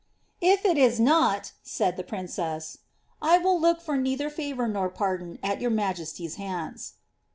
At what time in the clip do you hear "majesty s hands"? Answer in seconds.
5.69-6.93